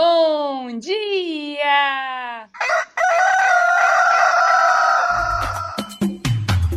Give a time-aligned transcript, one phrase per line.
[0.00, 2.48] Bom dia!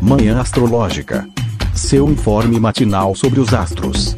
[0.01, 1.27] Manhã Astrológica.
[1.75, 4.15] Seu informe matinal sobre os astros.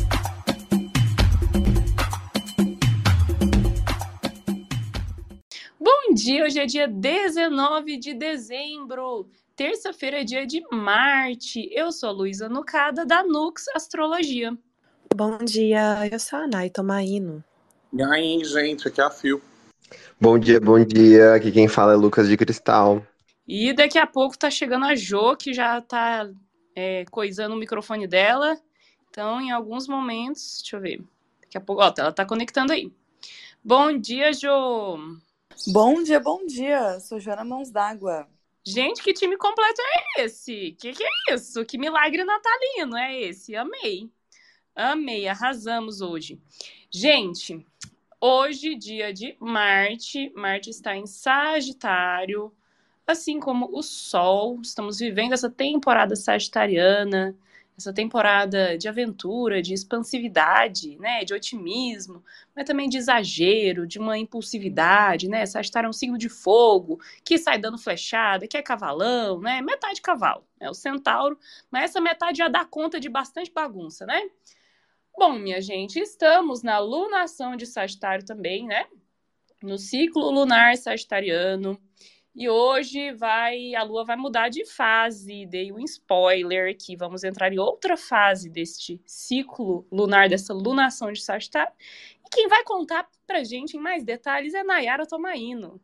[5.77, 9.27] Bom dia, hoje é dia 19 de dezembro.
[9.53, 11.67] Terça-feira é dia de Marte.
[11.73, 14.57] Eu sou a Luísa Nucada, da Nux Astrologia.
[15.13, 17.43] Bom dia, eu sou a Nay Tomaino.
[17.95, 19.39] E aí, gente, aqui é a Fio.
[20.19, 21.35] Bom dia, bom dia.
[21.35, 23.05] Aqui quem fala é Lucas de Cristal.
[23.47, 26.27] E daqui a pouco tá chegando a Jo, que já tá
[26.75, 28.59] é, coisando o microfone dela.
[29.11, 31.03] Então, em alguns momentos, deixa eu ver.
[31.41, 32.91] Daqui a pouco, ó, ela tá conectando aí.
[33.63, 34.97] Bom dia, Jo.
[35.67, 36.99] Bom dia, bom dia.
[36.99, 38.27] Sou Joana Mãos d'Água.
[38.65, 39.79] Gente, que time completo
[40.17, 40.75] é esse?
[40.79, 41.63] Que que é isso?
[41.63, 43.55] Que milagre natalino é esse?
[43.55, 44.09] Amei.
[44.75, 46.41] Amei, arrasamos hoje.
[46.89, 47.63] Gente,
[48.25, 52.53] hoje, dia de Marte, Marte está em Sagitário,
[53.05, 54.61] assim como o Sol.
[54.61, 57.35] Estamos vivendo essa temporada sagitariana,
[57.77, 62.23] essa temporada de aventura, de expansividade, né, de otimismo,
[62.55, 65.45] mas também de exagero, de uma impulsividade, né?
[65.45, 69.61] Sagitário é um signo de fogo, que sai dando flechada, que é cavalão, né?
[69.61, 71.37] Metade cavalo, é o centauro,
[71.69, 74.29] mas essa metade já dá conta de bastante bagunça, né?
[75.15, 78.87] Bom, minha gente, estamos na lunação de Sagitário também, né?
[79.61, 81.79] No ciclo lunar sagitariano.
[82.35, 85.45] E hoje vai a Lua vai mudar de fase.
[85.45, 86.95] Dei um spoiler aqui.
[86.95, 91.73] Vamos entrar em outra fase deste ciclo lunar, dessa lunação de Sagitário.
[92.25, 95.79] E quem vai contar pra gente em mais detalhes é Nayara Tomaino.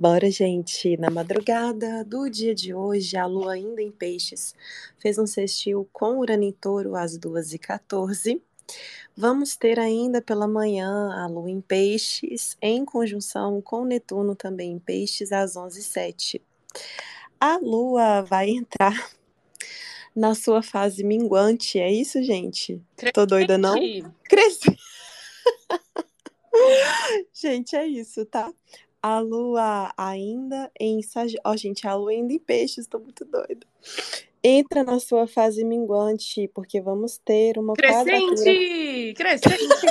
[0.00, 0.96] Bora, gente!
[0.96, 4.54] Na madrugada do dia de hoje, a lua ainda em peixes
[4.96, 8.40] fez um sextil com Urano em touro às 2h14.
[9.14, 14.78] Vamos ter ainda pela manhã a lua em peixes, em conjunção com Netuno também em
[14.78, 16.40] peixes às 11h07.
[17.38, 19.10] A lua vai entrar
[20.16, 22.80] na sua fase minguante, é isso, gente?
[23.12, 23.74] Tô doida, não?
[24.24, 24.78] Cresci!
[27.34, 28.50] gente, é isso, tá?
[29.02, 31.42] A lua ainda em Sagitário.
[31.44, 33.66] Ó, oh, gente, a lua ainda em peixes, tô muito doida.
[34.42, 39.14] Entra na sua fase minguante, porque vamos ter uma Crescente!
[39.14, 39.14] Quadratura...
[39.14, 39.86] Crescente!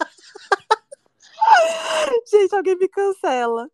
[2.30, 3.68] gente, alguém me cancela.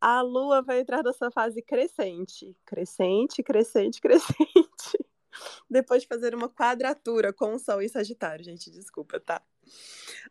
[0.00, 2.56] A lua vai entrar nessa fase crescente.
[2.64, 4.57] Crescente, crescente, crescente.
[5.68, 9.42] Depois de fazer uma quadratura com o Sol em Sagitário, gente, desculpa, tá?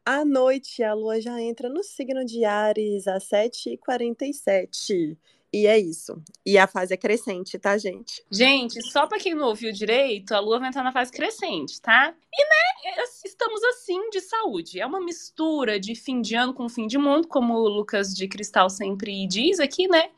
[0.06, 5.18] À noite, a lua já entra no signo de Ares às 7h47.
[5.54, 6.22] E é isso.
[6.46, 8.24] E a fase é crescente, tá, gente?
[8.30, 12.14] Gente, só para quem não ouviu direito, a lua vai entrar na fase crescente, tá?
[12.34, 14.80] E, né, estamos assim de saúde.
[14.80, 18.28] É uma mistura de fim de ano com fim de mundo, como o Lucas de
[18.28, 20.12] Cristal sempre diz aqui, né?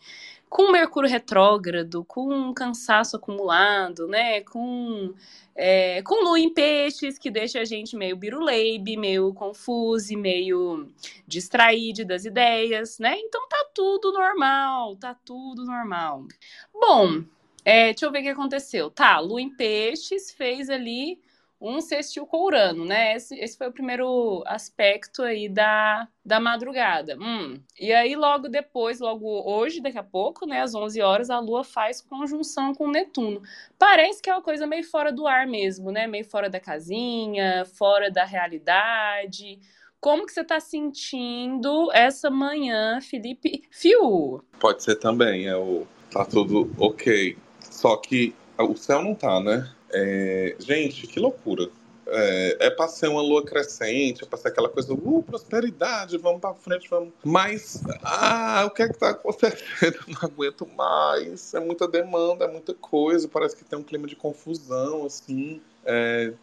[0.49, 4.41] Com Mercúrio retrógrado, com cansaço acumulado, né?
[4.41, 5.13] Com,
[5.55, 10.88] é, com Lua em peixes, que deixa a gente meio biruleibe, meio confuso, meio
[11.27, 13.15] distraído das ideias, né?
[13.19, 16.25] Então tá tudo normal, tá tudo normal.
[16.73, 17.23] Bom,
[17.63, 18.89] é, deixa eu ver o que aconteceu.
[18.89, 21.21] Tá, Lua em peixes fez ali
[21.61, 23.15] um sextil com Urano, né?
[23.15, 27.17] Esse, esse foi o primeiro aspecto aí da, da madrugada.
[27.19, 27.59] Hum.
[27.77, 31.63] E aí, logo depois, logo hoje, daqui a pouco, né, às 11 horas, a Lua
[31.63, 33.41] faz conjunção com Netuno.
[33.77, 36.07] Parece que é uma coisa meio fora do ar mesmo, né?
[36.07, 39.59] Meio fora da casinha, fora da realidade.
[39.99, 44.41] Como que você está sentindo essa manhã, Felipe Fio?
[44.57, 47.37] Pode ser também, é o tá tudo ok.
[47.59, 49.69] Só que o céu não tá, né?
[49.91, 51.69] É, gente, que loucura.
[52.11, 56.41] É, é para ser uma lua crescente, é para ser aquela coisa, uh, prosperidade, vamos
[56.41, 57.13] para frente, vamos.
[57.23, 60.00] Mas, ah, o que é que tá acontecendo?
[60.07, 61.53] Não aguento mais.
[61.53, 63.27] É muita demanda, é muita coisa.
[63.27, 65.61] Parece que tem um clima de confusão, assim.
[65.85, 66.33] É,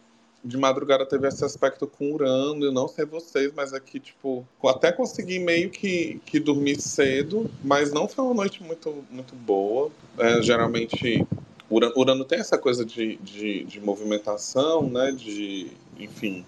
[0.43, 4.91] de madrugada teve esse aspecto com Urano, eu não sei vocês, mas aqui, tipo, até
[4.91, 9.91] consegui meio que, que dormir cedo, mas não foi uma noite muito, muito boa.
[10.17, 11.27] É, geralmente
[11.69, 15.11] Urano, Urano tem essa coisa de, de, de, movimentação, né?
[15.11, 16.45] De, enfim.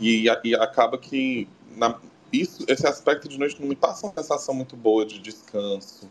[0.00, 1.98] E, e acaba que na,
[2.32, 6.10] isso, esse aspecto de noite não me passa uma sensação muito boa de descanso.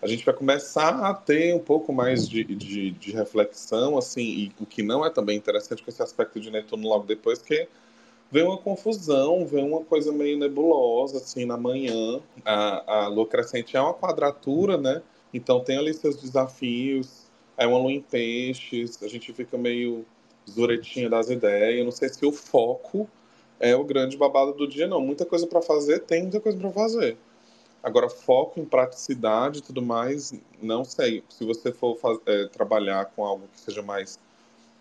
[0.00, 4.52] A gente vai começar a ter um pouco mais de, de, de reflexão, assim, e
[4.60, 7.66] o que não é também interessante com esse aspecto de Netuno logo depois, que
[8.30, 12.20] vem uma confusão, vem uma coisa meio nebulosa, assim, na manhã.
[12.44, 15.02] A, a lua crescente é uma quadratura, né?
[15.32, 17.25] Então tem ali seus desafios,
[17.56, 20.04] é uma lua em peixes, a gente fica meio
[20.48, 21.78] zuretinha das ideias.
[21.78, 23.08] Eu não sei se o foco
[23.58, 25.00] é o grande babado do dia, não.
[25.00, 27.16] Muita coisa para fazer, tem muita coisa para fazer.
[27.82, 31.22] Agora, foco em praticidade e tudo mais, não sei.
[31.28, 34.18] Se você for é, trabalhar com algo que seja mais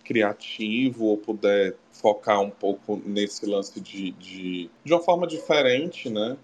[0.04, 6.38] criativo ou puder focar um pouco nesse lance de, de, de uma forma diferente, né?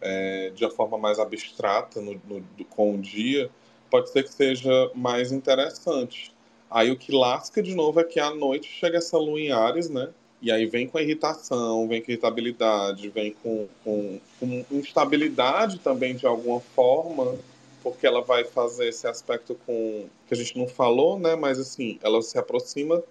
[0.00, 3.50] É, de uma forma mais abstrata no, no, com o dia,
[3.90, 6.32] pode ser que seja mais interessante.
[6.70, 9.88] Aí o que lasca de novo é que à noite chega essa lua em Ares,
[9.88, 10.10] né?
[10.40, 16.26] E aí vem com irritação, vem com irritabilidade, vem com, com, com instabilidade também de
[16.26, 17.36] alguma forma,
[17.82, 21.34] porque ela vai fazer esse aspecto com que a gente não falou, né?
[21.34, 23.02] Mas assim, ela se aproxima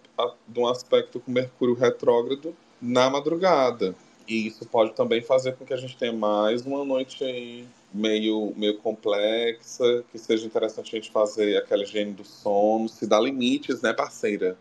[0.47, 3.94] de um aspecto com Mercúrio retrógrado na madrugada.
[4.27, 8.53] E isso pode também fazer com que a gente tenha mais uma noite aí meio,
[8.55, 13.81] meio complexa, que seja interessante a gente fazer aquela higiene do sono, se dá limites,
[13.81, 14.57] né, parceira?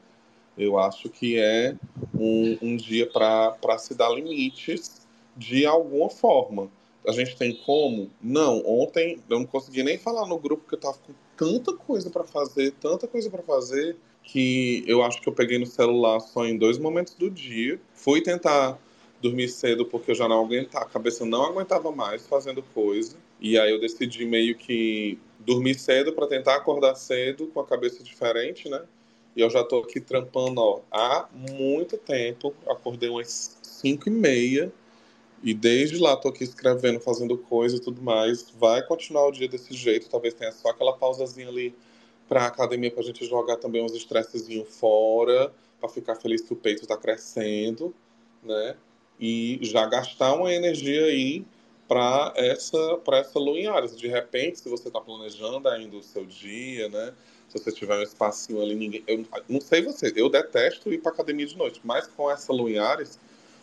[0.56, 1.76] Eu acho que é
[2.14, 5.06] um, um dia para se dar limites
[5.36, 6.70] de alguma forma.
[7.06, 8.10] A gente tem como?
[8.22, 8.62] Não.
[8.66, 12.24] Ontem eu não consegui nem falar no grupo que eu tava com tanta coisa para
[12.24, 16.56] fazer, tanta coisa para fazer, que eu acho que eu peguei no celular só em
[16.56, 17.78] dois momentos do dia.
[17.94, 18.78] Fui tentar
[19.20, 23.16] dormir cedo porque eu já não aguentava, a cabeça não aguentava mais fazendo coisa.
[23.40, 28.02] E aí eu decidi meio que dormir cedo para tentar acordar cedo com a cabeça
[28.02, 28.82] diferente, né?
[29.34, 32.54] E eu já tô aqui trampando ó, há muito tempo.
[32.66, 34.72] Acordei umas 5 e meia.
[35.42, 38.50] E desde lá tô aqui escrevendo, fazendo coisa e tudo mais.
[38.58, 40.08] Vai continuar o dia desse jeito.
[40.08, 41.74] Talvez tenha só aquela pausazinha ali
[42.26, 45.52] pra academia pra gente jogar também uns estressezinhos fora.
[45.78, 47.94] para ficar feliz que o peito tá crescendo,
[48.42, 48.76] né?
[49.18, 51.44] E já gastar uma energia aí
[51.88, 53.96] para essa, pra essa lua em Ares.
[53.96, 57.12] De repente, se você está planejando ainda o seu dia, né?
[57.48, 59.04] Se você tiver um espacinho ali, ninguém.
[59.06, 62.70] Eu não sei você, eu detesto ir para academia de noite, mas com essa lua
[62.70, 63.18] em Ares,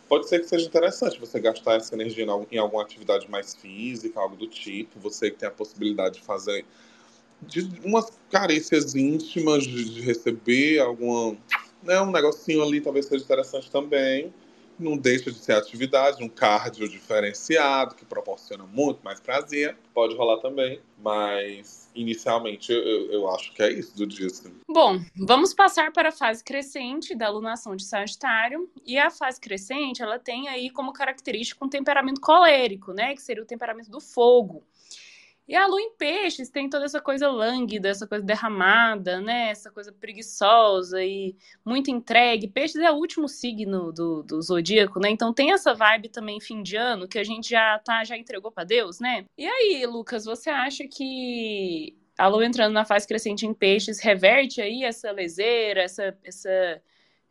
[0.08, 4.36] pode ser que seja interessante você gastar essa energia em alguma atividade mais física, algo
[4.36, 5.00] do tipo.
[5.00, 6.66] Você que tem a possibilidade de fazer
[7.42, 11.36] de umas carícias íntimas, de, de receber alguma.
[11.84, 14.34] Né, um negocinho ali talvez seja interessante também
[14.80, 20.38] não deixa de ser atividade, um cardio diferenciado, que proporciona muito mais prazer, pode rolar
[20.38, 24.04] também, mas inicialmente eu, eu acho que é isso do.
[24.26, 24.54] Assim.
[24.68, 30.02] Bom, vamos passar para a fase crescente da alunação de Sagitário, e a fase crescente,
[30.02, 34.64] ela tem aí como característica um temperamento colérico, né, que seria o temperamento do fogo.
[35.48, 39.50] E a lua em peixes tem toda essa coisa lânguida, essa coisa derramada, né?
[39.50, 41.36] Essa coisa preguiçosa e
[41.66, 42.48] muito entregue.
[42.48, 45.10] Peixes é o último signo do, do zodíaco, né?
[45.10, 48.52] Então tem essa vibe também fim de ano que a gente já tá, já entregou
[48.52, 49.26] para Deus, né?
[49.38, 54.62] E aí, Lucas, você acha que a lua entrando na fase crescente em peixes reverte
[54.62, 56.82] aí essa leseira, essa, essa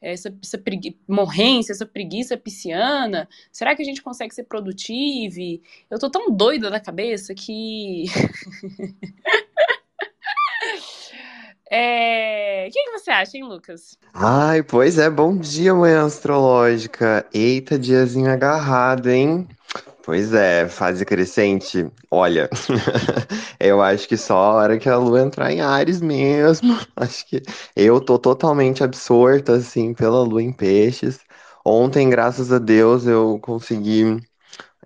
[0.03, 3.29] essa, essa pregui morrência, essa preguiça pisciana?
[3.51, 5.63] Será que a gente consegue ser produtivo?
[5.91, 8.07] Eu tô tão doida da cabeça que.
[11.75, 12.67] É...
[12.69, 13.97] O que, que, você acha, hein, Lucas?
[14.13, 17.27] Ai, pois é, bom dia, manhã astrológica.
[17.33, 19.49] Eita, diazinho agarrado, hein?
[20.05, 21.89] Pois é, fase crescente.
[22.11, 22.51] Olha,
[23.61, 26.77] eu acho que só a hora que a lua entrar em Ares mesmo.
[26.97, 27.41] Acho que
[27.77, 31.21] eu tô totalmente absorta, assim, pela lua em peixes.
[31.65, 34.21] Ontem, graças a Deus, eu consegui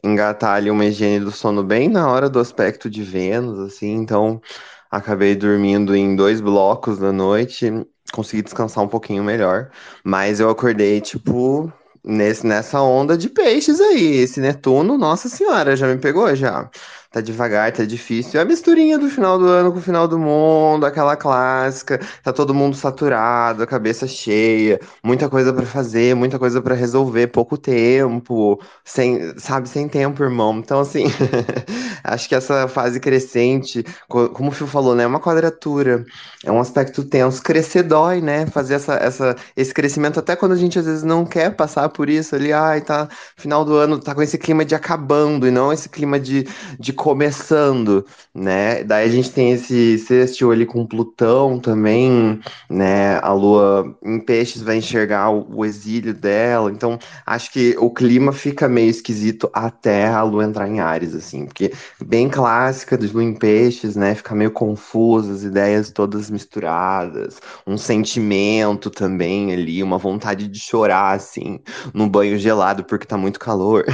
[0.05, 4.41] engatar ali uma higiene do sono bem na hora do aspecto de Vênus, assim, então
[4.91, 7.71] acabei dormindo em dois blocos da noite,
[8.13, 9.71] consegui descansar um pouquinho melhor,
[10.05, 11.73] mas eu acordei, tipo,
[12.07, 14.19] nesse, nessa onda de peixes aí.
[14.19, 16.71] Esse Netuno, nossa senhora, já me pegou já.
[17.17, 18.39] Tá devagar, tá difícil.
[18.39, 21.99] É a misturinha do final do ano com o final do mundo, aquela clássica.
[22.23, 27.29] Tá todo mundo saturado, a cabeça cheia, muita coisa para fazer, muita coisa para resolver,
[27.29, 30.59] pouco tempo, sem, sabe, sem tempo, irmão.
[30.59, 31.05] Então, assim,
[32.05, 36.05] acho que essa fase crescente, como o Fio falou, né, é uma quadratura,
[36.45, 37.43] é um aspecto tenso.
[37.43, 38.47] Crescer dói, né?
[38.47, 42.09] Fazer essa, essa, esse crescimento, até quando a gente às vezes não quer passar por
[42.11, 45.73] isso ali, ai, tá, final do ano, tá com esse clima de acabando, e não
[45.73, 46.47] esse clima de,
[46.79, 48.83] de começando, né?
[48.83, 53.21] Daí a gente tem esse sextil ali com Plutão também, né?
[53.23, 58.33] A Lua em peixes vai enxergar o, o, exílio dela, então acho que o clima
[58.33, 61.73] fica meio esquisito até a Lua entrar em Ares, assim, porque
[62.05, 64.13] bem clássica de Lua em peixes, né?
[64.17, 71.15] Fica meio confusa, as ideias todas misturadas, um sentimento também ali, uma vontade de chorar,
[71.15, 71.61] assim,
[71.95, 73.85] no banho gelado porque tá muito calor.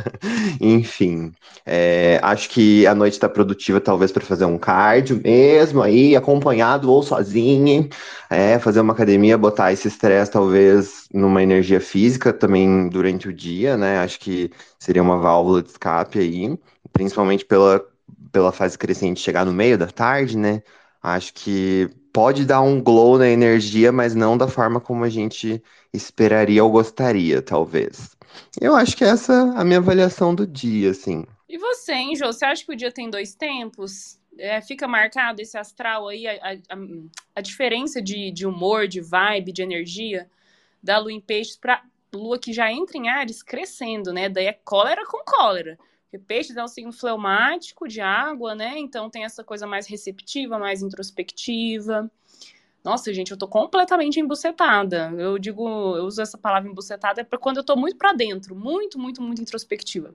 [0.58, 1.30] Enfim,
[1.66, 6.14] é, acho que que a noite está produtiva, talvez, para fazer um cardio mesmo, aí,
[6.14, 7.88] acompanhado ou sozinho,
[8.30, 13.76] é, fazer uma academia, botar esse estresse, talvez, numa energia física também durante o dia,
[13.76, 13.98] né?
[13.98, 16.56] Acho que seria uma válvula de escape aí,
[16.92, 17.84] principalmente pela,
[18.30, 20.62] pela fase crescente chegar no meio da tarde, né?
[21.02, 25.60] Acho que pode dar um glow na energia, mas não da forma como a gente
[25.92, 28.16] esperaria ou gostaria, talvez.
[28.60, 31.24] Eu acho que essa é a minha avaliação do dia, assim.
[31.54, 32.26] E você, hein, Jô?
[32.26, 34.18] Você acha que o dia tem dois tempos?
[34.36, 36.76] É, fica marcado esse astral aí, a, a,
[37.36, 40.28] a diferença de, de, humor, de vibe, de energia
[40.82, 41.80] da lua em peixes para
[42.12, 44.28] lua que já entra em Ares crescendo, né?
[44.28, 45.78] Daí é cólera com cólera.
[46.10, 48.76] Porque peixes é um signo fleumático de água, né?
[48.76, 52.10] Então tem essa coisa mais receptiva, mais introspectiva.
[52.82, 55.14] Nossa, gente, eu tô completamente embucetada.
[55.16, 58.98] Eu digo, eu uso essa palavra embucetada para quando eu tô muito para dentro, muito,
[58.98, 60.12] muito, muito introspectiva.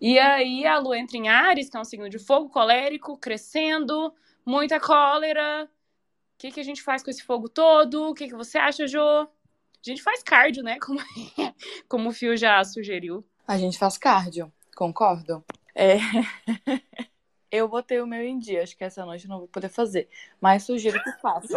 [0.00, 4.14] E aí a lua entra em Ares, que é um signo de fogo colérico, crescendo,
[4.46, 5.64] muita cólera.
[5.64, 8.08] O que, que a gente faz com esse fogo todo?
[8.08, 8.98] O que, que você acha, Jo?
[8.98, 9.28] A
[9.82, 10.78] gente faz cardio, né?
[10.80, 11.00] Como,
[11.88, 13.24] como o Fio já sugeriu.
[13.46, 15.44] A gente faz cardio, concordo.
[15.74, 15.96] É.
[17.50, 18.62] Eu botei o meu em dia.
[18.62, 20.08] Acho que essa noite eu não vou poder fazer.
[20.40, 21.52] Mas sugiro que faça.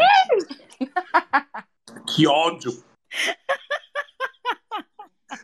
[2.07, 2.83] que ódio!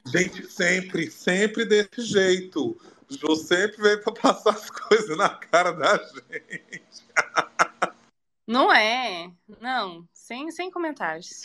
[0.05, 2.77] Gente, sempre, sempre desse jeito.
[3.09, 6.83] O Jô sempre veio pra passar as coisas na cara da gente.
[8.47, 9.31] Não é.
[9.61, 11.43] Não, sem, sem comentários.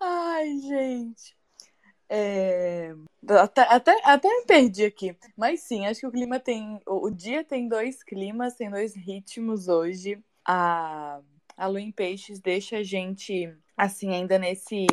[0.00, 1.36] Ai, gente.
[2.08, 2.94] É...
[3.28, 5.16] Até, até, até me perdi aqui.
[5.36, 6.80] Mas sim, acho que o clima tem.
[6.86, 10.18] O, dia tem dois climas, tem dois ritmos hoje.
[10.44, 11.20] A,
[11.56, 14.86] a lua em peixes deixa a gente, assim, ainda nesse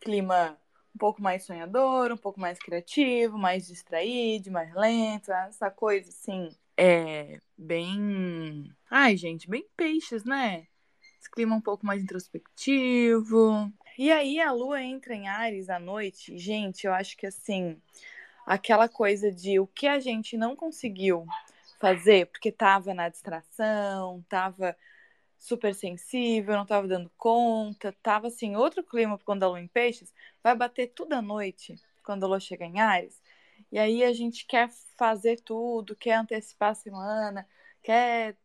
[0.00, 0.56] clima
[0.94, 6.50] um pouco mais sonhador, um pouco mais criativo, mais distraído, mais lento, essa coisa assim.
[6.76, 8.70] É bem.
[8.90, 10.66] Ai, gente, bem peixes, né?
[11.18, 16.36] Esse clima um pouco mais introspectivo, e aí a lua entra em Ares à noite,
[16.38, 17.76] gente, eu acho que assim,
[18.46, 21.26] aquela coisa de o que a gente não conseguiu
[21.78, 24.76] fazer, porque tava na distração, tava
[25.42, 30.12] super sensível, não tava dando conta, tava assim, outro clima quando a lua em peixes,
[30.42, 33.20] vai bater tudo à noite, quando a lua chega em Ares.
[33.70, 37.48] E aí a gente quer fazer tudo, quer antecipar a semana,
[37.82, 38.36] quer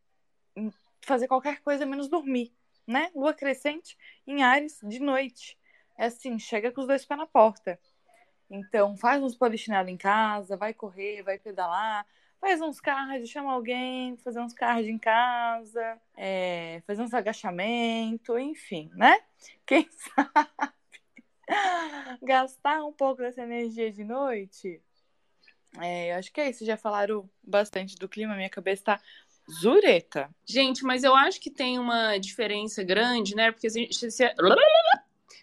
[1.01, 2.51] fazer qualquer coisa menos dormir
[2.88, 3.12] né?
[3.13, 5.60] Lua crescente em Ares de noite.
[5.98, 7.77] É assim, chega com os dois pés na porta.
[8.50, 12.08] Então, faz uns polichinelo em casa, vai correr, vai pedalar,
[12.39, 18.89] faz uns cards, chama alguém, fazer uns cards em casa, é, fazer uns agachamentos, enfim,
[18.94, 19.20] né?
[19.65, 20.50] Quem sabe
[22.22, 24.82] gastar um pouco dessa energia de noite.
[25.79, 26.65] É, eu acho que é isso.
[26.65, 29.01] Já falaram bastante do clima, minha cabeça está
[29.50, 30.29] Zureta.
[30.46, 33.51] Gente, mas eu acho que tem uma diferença grande, né?
[33.51, 34.12] Porque se, se,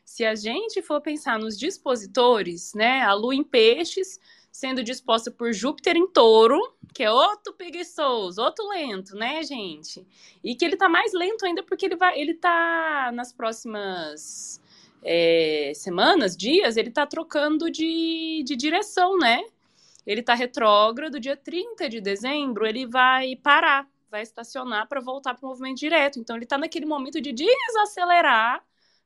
[0.04, 3.00] se a gente for pensar nos dispositores, né?
[3.00, 4.20] A lua em peixes
[4.54, 6.60] sendo disposta por Júpiter em touro,
[6.94, 10.06] que é outro preguiçoso, outro lento, né, gente?
[10.44, 14.62] E que ele tá mais lento ainda porque ele vai, ele tá nas próximas
[15.02, 19.42] é, semanas, dias, ele tá trocando de, de direção, né?
[20.06, 25.44] Ele tá retrógrado, dia 30 de dezembro, ele vai parar vai estacionar para voltar para
[25.44, 26.20] o movimento direto.
[26.20, 28.64] Então ele está naquele momento de desacelerar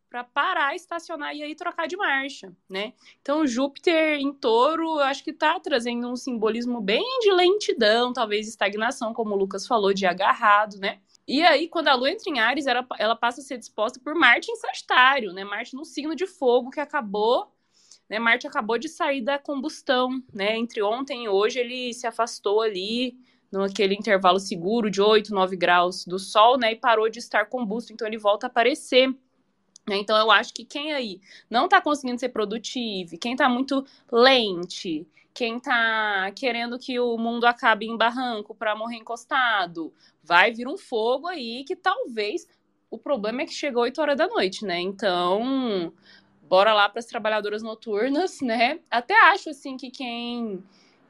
[0.09, 2.95] para parar, estacionar e aí trocar de marcha, né?
[3.21, 9.13] Então Júpiter em Touro, acho que está trazendo um simbolismo bem de lentidão, talvez estagnação,
[9.13, 11.01] como o Lucas falou, de agarrado, né?
[11.27, 14.15] E aí, quando a Lua entra em Ares, ela, ela passa a ser disposta por
[14.15, 15.45] Marte em Sagitário, né?
[15.45, 17.53] Marte no signo de fogo que acabou,
[18.09, 18.19] né?
[18.19, 20.57] Marte acabou de sair da combustão, né?
[20.57, 23.15] Entre ontem e hoje ele se afastou ali
[23.53, 26.73] naquele intervalo seguro de 8, 9 graus do Sol, né?
[26.73, 29.15] E parou de estar combusto, então ele volta a aparecer.
[29.89, 29.97] Né?
[29.97, 35.07] Então eu acho que quem aí não está conseguindo ser produtivo, quem está muito lente,
[35.33, 39.93] quem está querendo que o mundo acabe em barranco para morrer encostado,
[40.23, 42.47] vai vir um fogo aí que talvez
[42.91, 44.81] o problema é que chegou 8 horas da noite, né?
[44.81, 45.93] Então,
[46.43, 48.81] bora lá para as trabalhadoras noturnas, né?
[48.91, 50.63] Até acho assim que quem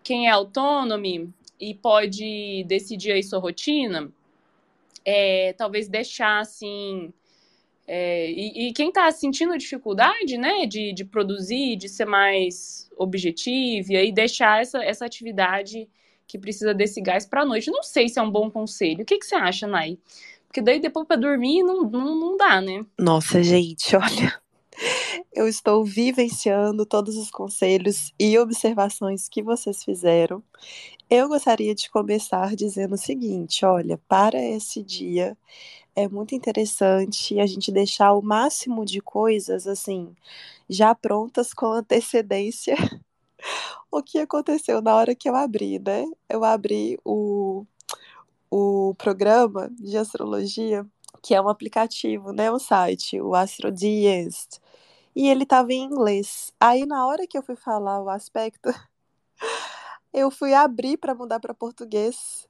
[0.02, 4.10] quem é autônomo e pode decidir aí sua rotina,
[5.04, 7.12] é, talvez deixar assim.
[7.90, 13.92] É, e, e, quem está sentindo dificuldade, né, de, de produzir, de ser mais objetivo,
[13.92, 15.88] e aí deixar essa, essa atividade
[16.26, 17.70] que precisa desse gás para a noite.
[17.70, 19.02] Não sei se é um bom conselho.
[19.02, 19.96] O que, que você acha, Nai?
[20.46, 22.84] Porque daí depois para dormir não, não, não dá, né?
[22.98, 24.38] Nossa, gente, olha.
[25.32, 30.44] eu estou vivenciando todos os conselhos e observações que vocês fizeram.
[31.08, 35.34] Eu gostaria de começar dizendo o seguinte: olha, para esse dia
[35.98, 40.14] é muito interessante a gente deixar o máximo de coisas assim
[40.68, 42.76] já prontas com antecedência.
[43.90, 46.04] o que aconteceu na hora que eu abri, né?
[46.28, 47.66] Eu abri o,
[48.50, 50.86] o programa de astrologia,
[51.22, 52.52] que é um aplicativo, né?
[52.52, 54.60] Um site, o Astro Diest
[55.16, 56.52] e ele estava em inglês.
[56.60, 58.70] Aí na hora que eu fui falar o aspecto,
[60.14, 62.48] eu fui abrir para mudar para português.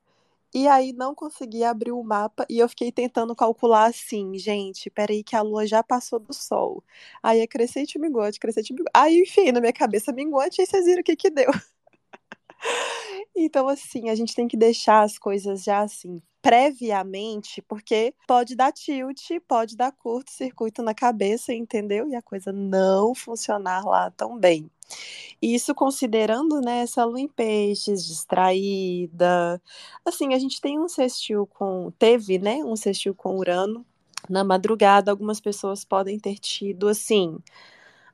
[0.55, 5.23] E aí não consegui abrir o mapa e eu fiquei tentando calcular assim, gente, peraí
[5.23, 6.83] que a lua já passou do sol.
[7.23, 8.91] Aí é crescente minguante, crescente minguante.
[8.95, 11.51] Aí, enfim, na minha cabeça minguante, aí vocês viram o que que deu.
[13.37, 18.73] Então, assim, a gente tem que deixar as coisas já assim, previamente, porque pode dar
[18.73, 22.09] tilt, pode dar curto-circuito na cabeça, entendeu?
[22.09, 24.71] E a coisa não funcionar lá tão bem.
[25.41, 29.63] Isso considerando, né, essa lua em peixes, distraída.
[30.05, 31.93] Assim, a gente tem um sextil com.
[31.99, 33.87] Teve, né, um sextil com Urano.
[34.29, 37.39] Na madrugada, algumas pessoas podem ter tido, assim,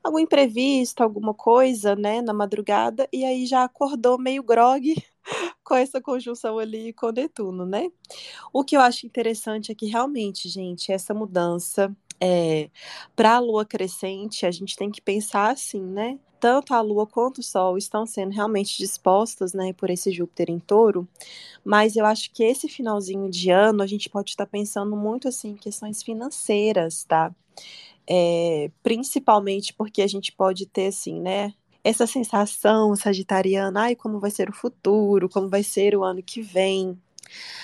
[0.03, 4.95] algum imprevisto, alguma coisa, né, na madrugada, e aí já acordou meio grogue
[5.63, 7.89] com essa conjunção ali com Netuno, né?
[8.53, 12.69] O que eu acho interessante é que realmente, gente, essa mudança é,
[13.15, 16.19] para a lua crescente, a gente tem que pensar assim, né?
[16.45, 20.59] Tanto a lua quanto o sol estão sendo realmente dispostos, né, por esse Júpiter em
[20.59, 21.07] touro,
[21.63, 25.53] mas eu acho que esse finalzinho de ano a gente pode estar pensando muito assim
[25.53, 27.33] em questões financeiras, tá?
[28.07, 31.51] É, principalmente porque a gente pode ter assim, né,
[31.83, 36.43] essa sensação sagitariana, ai, como vai ser o futuro, como vai ser o ano que
[36.43, 36.95] vem.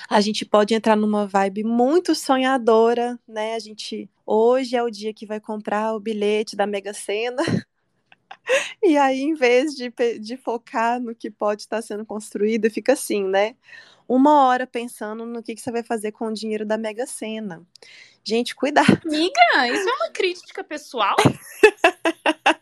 [0.10, 3.54] A gente pode entrar numa vibe muito sonhadora, né?
[3.54, 7.44] A gente hoje é o dia que vai comprar o bilhete da Mega Sena.
[8.84, 13.24] E aí, em vez de, de focar no que pode estar sendo construído, fica assim,
[13.24, 13.56] né?
[14.08, 17.66] Uma hora pensando no que, que você vai fazer com o dinheiro da Mega Sena.
[18.24, 19.00] Gente, cuidado.
[19.06, 21.16] Amiga, isso é uma crítica pessoal?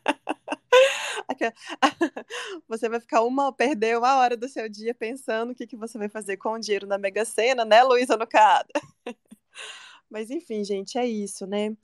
[2.68, 5.98] Você vai ficar uma, perder uma hora do seu dia pensando o que, que você
[5.98, 8.70] vai fazer com o dinheiro na Mega Sena, né, Luísa Nucada?
[10.10, 11.76] Mas enfim, gente, é isso, né?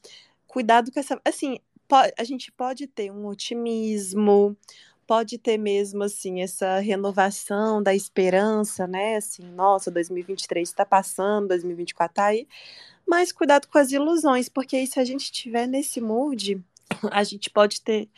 [0.47, 1.19] Cuidado com essa.
[1.23, 1.59] Assim,
[2.17, 4.55] a gente pode ter um otimismo,
[5.07, 9.17] pode ter mesmo assim essa renovação da esperança, né?
[9.17, 12.47] Assim, nossa, 2023 está passando, 2024 está aí.
[13.07, 16.61] Mas cuidado com as ilusões, porque se a gente estiver nesse mood,
[17.11, 18.09] a gente pode ter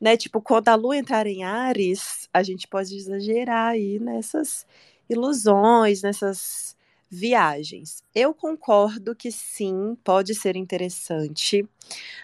[0.00, 0.16] né?
[0.16, 4.66] Tipo, quando a lua entrar em Ares, a gente pode exagerar aí nessas
[5.08, 6.74] ilusões, nessas
[7.10, 8.02] viagens.
[8.14, 11.68] Eu concordo que sim, pode ser interessante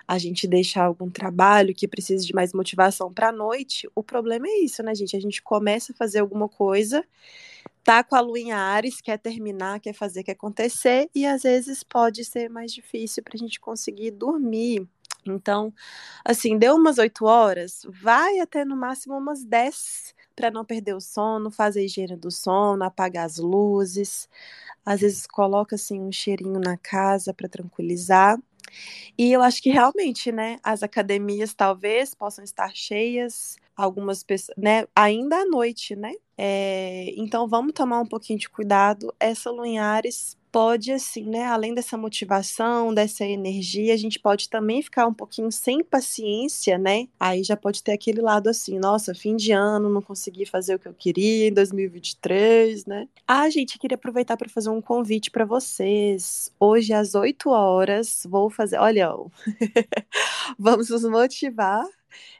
[0.06, 3.88] a gente deixar algum trabalho que precise de mais motivação para a noite.
[3.94, 5.16] O problema é isso, né, gente?
[5.16, 7.04] A gente começa a fazer alguma coisa,
[7.84, 11.82] tá com a lua em Ares, quer terminar, quer fazer, quer acontecer, e às vezes
[11.82, 14.86] pode ser mais difícil para a gente conseguir dormir
[15.28, 15.72] então,
[16.24, 21.00] assim, deu umas 8 horas, vai até no máximo umas 10 para não perder o
[21.00, 24.28] sono, fazer a higiene do sono, apagar as luzes.
[24.84, 28.38] Às vezes coloca assim um cheirinho na casa para tranquilizar.
[29.18, 34.86] E eu acho que realmente, né, as academias talvez possam estar cheias, algumas pessoas, né,
[34.94, 36.12] ainda à noite, né?
[36.38, 39.14] É, então vamos tomar um pouquinho de cuidado.
[39.20, 45.06] Essa Lunhares pode, assim, né, além dessa motivação, dessa energia, a gente pode também ficar
[45.06, 47.08] um pouquinho sem paciência, né?
[47.20, 50.78] Aí já pode ter aquele lado assim, nossa, fim de ano, não consegui fazer o
[50.78, 53.06] que eu queria em 2023, né?
[53.28, 56.50] Ah, gente, queria aproveitar para fazer um convite para vocês.
[56.58, 59.10] Hoje às 8 horas, vou fazer, olha,
[60.58, 61.84] vamos nos motivar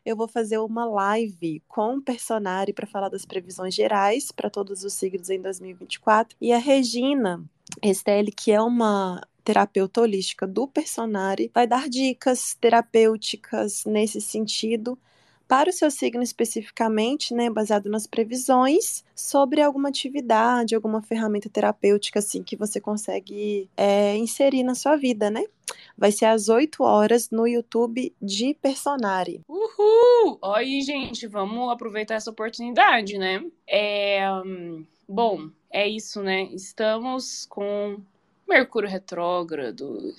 [0.05, 4.85] eu vou fazer uma live com o Personari para falar das previsões gerais para todos
[4.85, 6.37] os signos em 2024.
[6.41, 7.45] E a Regina
[7.83, 14.99] Estelle, que é uma terapeuta holística do Personari, vai dar dicas terapêuticas nesse sentido
[15.49, 22.19] para o seu signo especificamente, né, baseado nas previsões, sobre alguma atividade, alguma ferramenta terapêutica
[22.19, 25.45] assim que você consegue é, inserir na sua vida, né?
[25.97, 29.41] Vai ser às 8 horas no YouTube de Personari.
[29.49, 30.39] Uhul!
[30.55, 33.45] Aí, gente, vamos aproveitar essa oportunidade, né?
[33.69, 34.29] É,
[35.09, 36.43] bom, é isso, né?
[36.53, 37.99] Estamos com
[38.47, 40.15] Mercúrio retrógrado,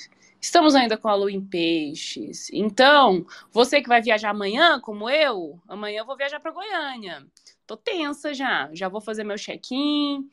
[0.48, 2.50] estamos ainda com a Lua em Peixes.
[2.54, 7.26] Então, você que vai viajar amanhã, como eu, amanhã eu vou viajar para Goiânia.
[7.66, 10.30] Tô tensa já, já vou fazer meu check-in,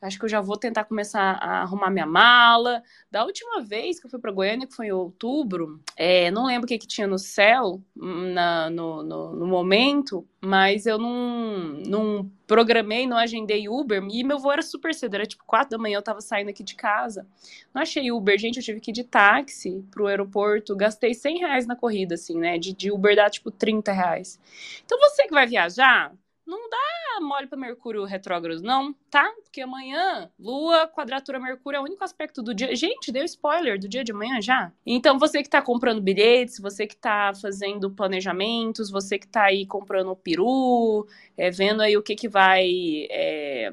[0.00, 2.82] Acho que eu já vou tentar começar a arrumar minha mala.
[3.10, 6.66] Da última vez que eu fui para Goiânia, que foi em outubro, é, não lembro
[6.66, 11.80] o que, que tinha no céu hum, na, no, no, no momento, mas eu não,
[11.84, 15.78] não programei, não agendei Uber, e meu voo era super cedo, era tipo 4 da
[15.82, 17.26] manhã, eu tava saindo aqui de casa.
[17.74, 21.66] Não achei Uber, gente, eu tive que ir de táxi pro aeroporto, gastei 100 reais
[21.66, 24.38] na corrida, assim, né, de, de Uber dá tipo 30 reais.
[24.84, 26.12] Então você que vai viajar,
[26.48, 26.78] não dá
[27.20, 29.30] mole para Mercúrio retrógrado, não, tá?
[29.42, 32.74] Porque amanhã, Lua, quadratura Mercúrio é o único aspecto do dia.
[32.74, 34.72] Gente, deu spoiler do dia de amanhã já.
[34.86, 39.66] Então, você que tá comprando bilhetes, você que tá fazendo planejamentos, você que tá aí
[39.66, 41.06] comprando o peru,
[41.36, 43.70] é, vendo aí o que que vai é,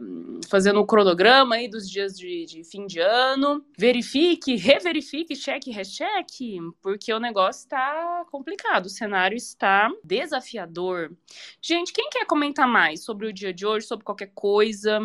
[0.50, 6.60] fazendo o cronograma aí dos dias de, de fim de ano, verifique, reverifique, cheque, recheque,
[6.82, 11.12] porque o negócio tá complicado, o cenário está desafiador.
[11.62, 15.00] Gente, quem quer comentar mais sobre o dia de hoje, sobre qualquer coisa.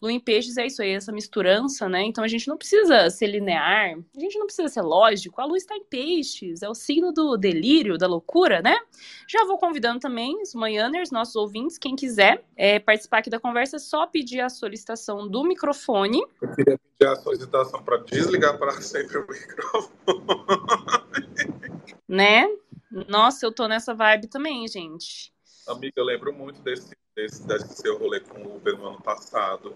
[0.00, 2.02] Lua em peixes é isso aí, essa misturança, né?
[2.02, 5.40] Então a gente não precisa ser linear, a gente não precisa ser lógico.
[5.40, 8.78] A lua está em peixes, é o signo do delírio, da loucura, né?
[9.26, 13.76] Já vou convidando também os manhãers, nossos ouvintes, quem quiser é, participar aqui da conversa,
[13.76, 16.22] é só pedir a solicitação do microfone.
[16.40, 19.88] Eu queria pedir a solicitação para desligar para sempre o microfone.
[22.08, 22.48] Né?
[22.90, 25.30] Nossa, eu tô nessa vibe também, gente.
[25.68, 29.74] Amiga, eu lembro muito desse desse, desse seu rolê com o Uber no ano passado.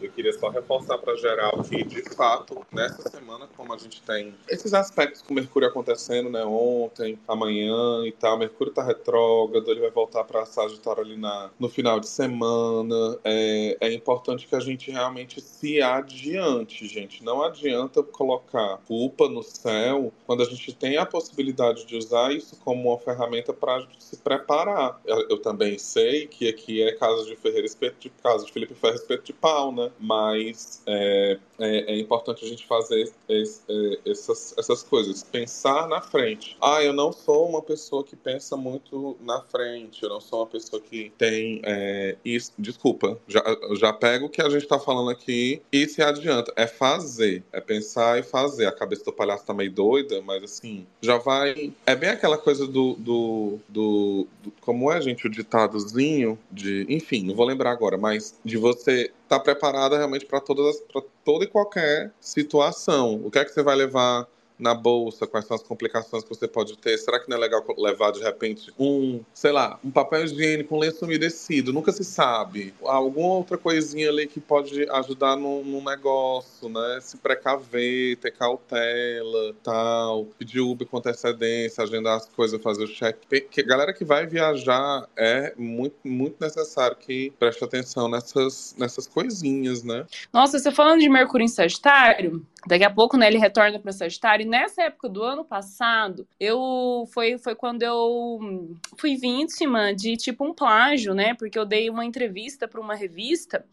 [0.00, 4.34] Eu queria só reforçar para geral que, de fato, nessa semana, como a gente tem
[4.48, 6.44] esses aspectos com Mercúrio acontecendo, né?
[6.44, 11.68] Ontem, amanhã e tal, Mercúrio tá retrógrado, ele vai voltar para Sagitário ali na, no
[11.68, 13.18] final de semana.
[13.24, 17.24] É, é importante que a gente realmente se adiante, gente.
[17.24, 22.56] Não adianta colocar culpa no céu quando a gente tem a possibilidade de usar isso
[22.60, 25.00] como uma ferramenta para se preparar.
[25.04, 28.12] Eu também sei que aqui é casa de Ferreira espeto de
[28.44, 29.90] de Felipe Ferreira espeto de pau, né?
[30.00, 36.00] Mas é, é, é importante a gente fazer es, é, essas, essas coisas, pensar na
[36.00, 36.56] frente.
[36.60, 40.46] Ah, eu não sou uma pessoa que pensa muito na frente, eu não sou uma
[40.46, 42.52] pessoa que tem é, isso.
[42.58, 43.42] Desculpa, já,
[43.74, 46.52] já pego o que a gente tá falando aqui e se adianta.
[46.56, 48.66] É fazer, é pensar e fazer.
[48.66, 51.72] A cabeça do palhaço tá meio doida, mas assim, já vai.
[51.84, 52.94] É bem aquela coisa do.
[52.94, 57.96] do, do, do como é, gente, o ditadozinho de de, enfim, não vou lembrar agora,
[57.96, 63.22] mas de você estar tá preparada realmente para todas para toda e qualquer situação.
[63.24, 64.26] O que é que você vai levar
[64.58, 66.96] na bolsa, quais são as complicações que você pode ter.
[66.98, 70.78] Será que não é legal levar de repente um, sei lá, um papel higiênico, um
[70.78, 71.72] lenço umedecido?
[71.72, 72.74] Nunca se sabe.
[72.82, 76.98] Alguma outra coisinha ali que pode ajudar num, negócio, né?
[77.00, 83.16] Se precaver, ter cautela, tal, pedir Uber com antecedência, agendar as coisas, fazer o check.
[83.50, 89.82] Que galera que vai viajar é muito, muito necessário que preste atenção nessas, nessas coisinhas,
[89.82, 90.06] né?
[90.32, 94.44] Nossa, você falando de Mercúrio em Sagitário, Daqui a pouco, né, ele retorna para Sagitário.
[94.44, 100.44] E nessa época do ano passado, eu foi, foi quando eu fui vítima de tipo
[100.44, 101.34] um plágio, né?
[101.34, 103.64] Porque eu dei uma entrevista para uma revista,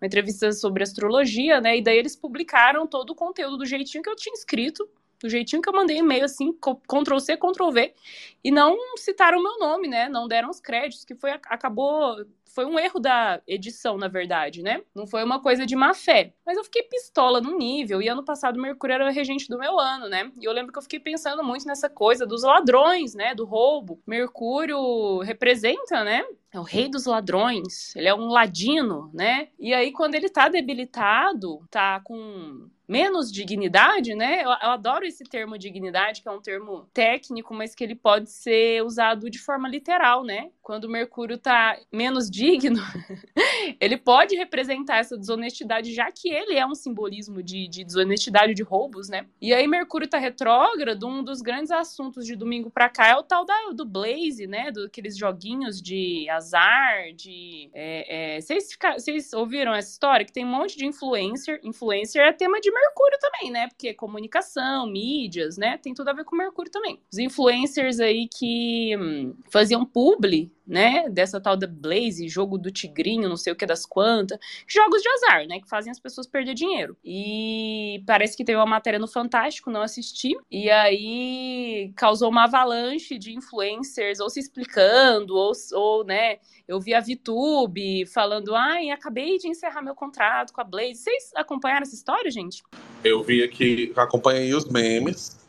[0.00, 1.78] uma entrevista sobre astrologia, né?
[1.78, 4.88] E daí eles publicaram todo o conteúdo do jeitinho que eu tinha escrito
[5.26, 7.94] do jeitinho que eu mandei e-mail, assim, Ctrl C, Ctrl V,
[8.42, 10.08] e não citaram o meu nome, né?
[10.08, 14.82] Não deram os créditos, que foi, acabou, foi um erro da edição, na verdade, né?
[14.94, 16.32] Não foi uma coisa de má fé.
[16.44, 19.58] Mas eu fiquei pistola no nível, e ano passado o Mercúrio era o regente do
[19.58, 20.32] meu ano, né?
[20.40, 23.34] E eu lembro que eu fiquei pensando muito nessa coisa dos ladrões, né?
[23.34, 24.00] Do roubo.
[24.06, 26.24] Mercúrio representa, né?
[26.52, 29.48] É o rei dos ladrões, ele é um ladino, né?
[29.58, 34.42] E aí, quando ele tá debilitado, tá com menos dignidade, né?
[34.42, 38.30] Eu, eu, adoro esse termo dignidade, que é um termo técnico, mas que ele pode
[38.30, 40.50] ser usado de forma literal, né?
[40.62, 42.80] Quando o Mercúrio tá menos digno,
[43.80, 48.62] ele pode representar essa desonestidade, já que ele é um simbolismo de, de desonestidade, de
[48.62, 49.26] roubos, né?
[49.40, 53.22] E aí, Mercúrio tá retrógrado, um dos grandes assuntos de domingo para cá é o
[53.22, 54.70] tal da, do Blaze, né?
[54.70, 57.70] Do, aqueles joguinhos de azar, de.
[57.74, 60.24] É, é, vocês, vocês ouviram essa história?
[60.24, 61.60] Que tem um monte de influencer.
[61.64, 63.68] Influencer é tema de Mercúrio também, né?
[63.68, 65.78] Porque comunicação, mídias, né?
[65.78, 67.00] Tem tudo a ver com Mercúrio também.
[67.10, 71.08] Os influencers aí que hum, faziam publi né?
[71.08, 74.38] Dessa tal da Blaze, jogo do tigrinho, não sei o que das quantas.
[74.66, 75.60] Jogos de azar, né?
[75.60, 76.96] Que fazem as pessoas perder dinheiro.
[77.04, 80.36] E parece que teve uma matéria no Fantástico, não assisti.
[80.50, 86.38] E aí causou uma avalanche de influencers ou se explicando, ou, ou né?
[86.66, 90.96] Eu vi a VTube falando, ai, acabei de encerrar meu contrato com a Blaze.
[90.96, 92.62] Vocês acompanharam essa história, gente?
[93.04, 95.45] Eu vi aqui, acompanhei os memes.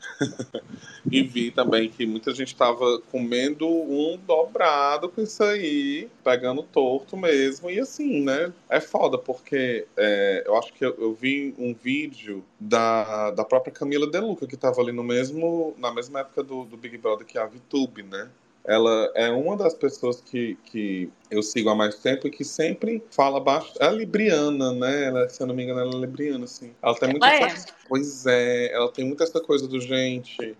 [1.12, 7.16] E vi também que muita gente estava comendo um dobrado com isso aí, pegando torto
[7.16, 7.70] mesmo.
[7.70, 8.52] E assim, né?
[8.70, 13.74] É foda, porque é, eu acho que eu, eu, vi um vídeo da, da própria
[13.74, 17.38] Camila Deluca, que estava ali no mesmo, na mesma época do, do Big Brother que
[17.38, 18.30] a VTube, né?
[18.68, 23.02] Ela é uma das pessoas que, que eu sigo há mais tempo e que sempre
[23.10, 23.74] fala baixo.
[23.80, 25.06] É libriana, né?
[25.06, 26.76] Ela, se eu não me engano, ela é libriana, assim.
[26.84, 27.28] Ela tem muita.
[27.28, 27.56] É.
[27.88, 30.56] Pois é, ela tem muito essa coisa do gente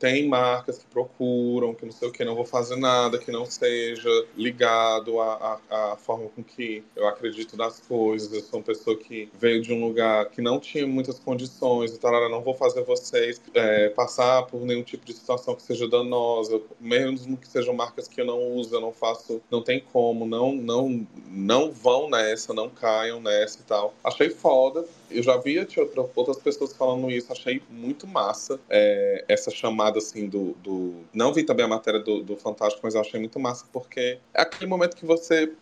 [0.00, 3.44] tem marcas que procuram, que não sei o que, não vou fazer nada que não
[3.44, 8.32] seja ligado à, à, à, forma com que eu acredito nas coisas.
[8.32, 12.10] Eu sou uma pessoa que veio de um lugar que não tinha muitas condições, então
[12.30, 17.36] não vou fazer vocês é, passar por nenhum tipo de situação que seja danosa, mesmo
[17.36, 21.06] que sejam marcas que eu não uso, eu não faço, não tem como, não, não,
[21.28, 23.92] não vão nessa, não caiam nessa e tal.
[24.02, 24.82] Achei foda.
[25.10, 25.66] Eu já via
[26.14, 31.42] outras pessoas falando isso, achei muito massa é, essa chamada assim do, do, Não vi
[31.42, 34.96] também a matéria do, do Fantástico, mas eu achei muito massa, porque é aquele momento
[34.96, 35.52] que você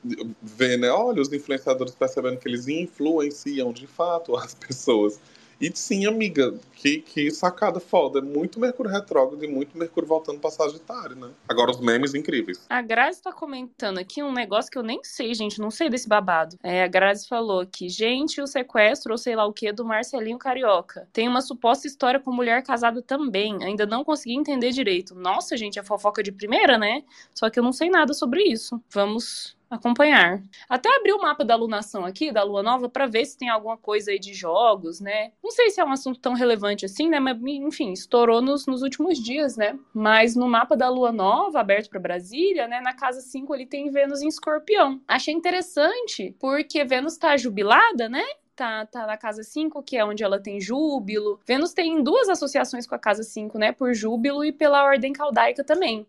[0.43, 0.91] vê, né?
[0.91, 5.21] Olha, os influenciadores percebendo que eles influenciam de fato as pessoas.
[5.61, 8.21] E sim, amiga, que, que sacada foda.
[8.21, 11.31] É muito Mercúrio retrógrado e muito Mercúrio voltando para Sagitário, né?
[11.49, 12.65] Agora os memes incríveis.
[12.69, 16.09] A Grazi tá comentando aqui um negócio que eu nem sei, gente, não sei desse
[16.09, 16.57] babado.
[16.63, 20.39] É, a Grazi falou que, gente, o sequestro ou sei lá o que do Marcelinho
[20.39, 21.09] Carioca.
[21.13, 23.63] Tem uma suposta história com mulher casada também.
[23.65, 25.15] Ainda não consegui entender direito.
[25.15, 27.03] Nossa, gente, é fofoca de primeira, né?
[27.35, 28.81] Só que eu não sei nada sobre isso.
[28.91, 30.43] Vamos acompanhar.
[30.69, 33.77] Até abri o mapa da alunação aqui, da lua nova, para ver se tem alguma
[33.77, 35.33] coisa aí de jogos, né?
[35.43, 37.21] Não sei se é um assunto tão relevante assim, né?
[37.21, 39.79] Mas, enfim, estourou nos, nos últimos dias, né?
[39.93, 42.81] Mas no mapa da lua nova, aberto para Brasília, né?
[42.81, 45.01] Na casa 5 ali tem Vênus em escorpião.
[45.07, 48.25] Achei interessante, porque Vênus tá jubilada, né?
[48.57, 51.39] Tá, tá, na casa 5, que é onde ela tem júbilo.
[51.47, 53.71] Vênus tem duas associações com a casa 5, né?
[53.71, 56.07] Por júbilo e pela ordem caldaica também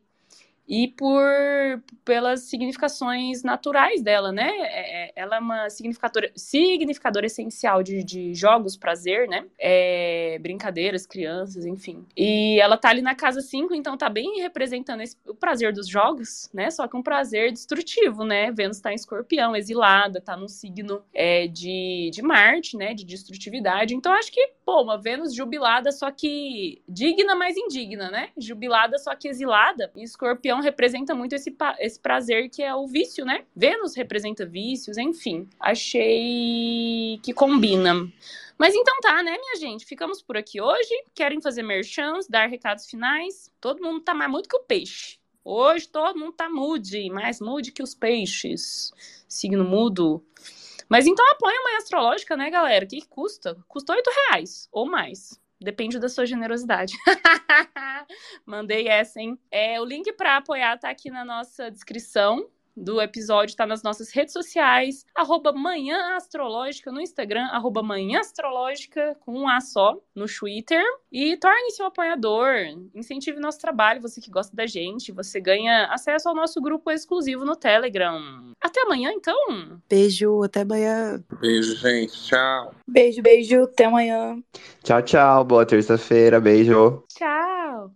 [0.70, 1.26] e por
[2.06, 4.48] pelas significações naturais dela, né?
[4.48, 9.46] É, é, ela é uma significadora, significadora essencial de, de jogos, prazer, né?
[9.58, 12.06] É, brincadeiras, crianças, enfim.
[12.16, 15.88] E ela tá ali na casa 5, então tá bem representando esse, o prazer dos
[15.88, 16.70] jogos, né?
[16.70, 18.52] Só que um prazer destrutivo, né?
[18.52, 22.94] Vênus tá em escorpião, exilada, tá no signo é, de, de Marte, né?
[22.94, 23.96] De destrutividade.
[23.96, 28.30] Então acho que, pô, uma Vênus jubilada, só que digna, mas indigna, né?
[28.38, 29.92] Jubilada, só que exilada.
[29.96, 33.46] E escorpião representa muito esse, esse prazer que é o vício, né?
[33.56, 35.48] Vênus representa vícios, enfim.
[35.60, 37.94] Achei que combina.
[38.58, 39.86] Mas então tá, né, minha gente?
[39.86, 40.94] Ficamos por aqui hoje.
[41.16, 43.52] Querem fazer merchans, dar recados finais?
[43.62, 45.18] Todo mundo tá mais muito que o peixe.
[45.44, 48.92] Hoje todo mundo tá mude, mais mude que os peixes.
[49.28, 50.24] Signo mudo.
[50.90, 52.86] Mas então apoia a Mãe Astrológica, né, galera?
[52.86, 53.56] Que, custa?
[53.68, 55.40] Custa oito reais ou mais.
[55.62, 56.94] Depende da sua generosidade.
[58.46, 59.38] Mandei essa, hein?
[59.52, 64.12] É, o link para apoiar tá aqui na nossa descrição do episódio está nas nossas
[64.12, 70.26] redes sociais, arroba Manhã Astrológica no Instagram, arroba Manhã Astrológica com um A só no
[70.26, 70.84] Twitter.
[71.12, 72.54] E torne-se um apoiador,
[72.94, 77.44] incentive nosso trabalho, você que gosta da gente, você ganha acesso ao nosso grupo exclusivo
[77.44, 78.54] no Telegram.
[78.62, 79.82] Até amanhã, então!
[79.90, 81.24] Beijo, até amanhã!
[81.42, 82.74] Beijo, gente, tchau!
[82.88, 84.42] Beijo, beijo, até amanhã!
[84.84, 87.04] Tchau, tchau, boa terça-feira, beijo!
[87.10, 87.39] Tchau!